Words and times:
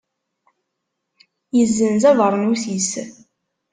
Yezzenz 1.57 2.03
abernus-is. 2.11 2.89